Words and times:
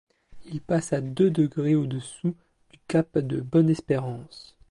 Il 0.45 0.61
passe 0.61 0.93
à 0.93 0.99
deux 0.99 1.29
degrés 1.29 1.75
au-dessous 1.75 2.33
du 2.71 2.79
cap 2.87 3.19
de 3.19 3.39
Bonne-Espérance. 3.39 4.57